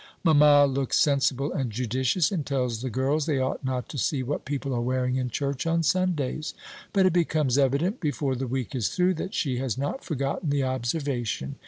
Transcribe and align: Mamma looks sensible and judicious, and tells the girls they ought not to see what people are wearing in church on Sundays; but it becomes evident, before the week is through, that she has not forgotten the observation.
Mamma 0.23 0.65
looks 0.65 0.97
sensible 0.99 1.53
and 1.53 1.71
judicious, 1.71 2.31
and 2.31 2.43
tells 2.43 2.81
the 2.81 2.89
girls 2.89 3.27
they 3.27 3.37
ought 3.37 3.63
not 3.63 3.87
to 3.89 3.99
see 3.99 4.23
what 4.23 4.45
people 4.45 4.73
are 4.73 4.81
wearing 4.81 5.17
in 5.17 5.29
church 5.29 5.67
on 5.67 5.83
Sundays; 5.83 6.55
but 6.91 7.05
it 7.05 7.13
becomes 7.13 7.55
evident, 7.55 7.99
before 7.99 8.35
the 8.35 8.47
week 8.47 8.73
is 8.73 8.89
through, 8.89 9.13
that 9.13 9.35
she 9.35 9.59
has 9.59 9.77
not 9.77 10.03
forgotten 10.03 10.49
the 10.49 10.63
observation. 10.63 11.55